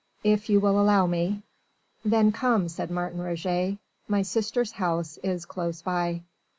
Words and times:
"If 0.23 0.49
you 0.49 0.59
will 0.59 0.79
allow 0.81 1.05
me." 1.05 1.43
"Then 2.03 2.31
come," 2.31 2.69
said 2.69 2.89
Martin 2.89 3.19
Roget. 3.21 3.77
"My 4.07 4.23
sister's 4.23 4.71
house 4.71 5.17
is 5.21 5.45
close 5.45 5.83
by." 5.83 6.23